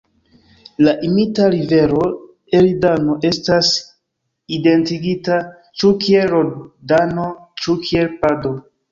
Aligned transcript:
La 0.85 0.91
mita 1.15 1.43
rivero 1.55 2.05
Eridano 2.59 3.17
estas 3.29 3.69
identigita 4.57 5.37
ĉu 5.81 5.91
kiel 6.05 6.25
Rodano, 6.33 7.27
ĉu 7.65 7.77
kiel 7.89 8.11
Pado. 8.25 8.55